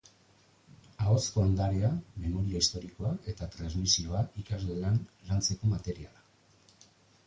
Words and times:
Ahozko 1.03 1.43
ondarea, 1.49 1.91
memoria 2.25 2.63
historikoa 2.63 3.13
eta 3.35 3.51
transmisioa 3.59 4.27
ikasgelan 4.45 5.01
lantzeko 5.31 5.75
materiala. 5.79 6.89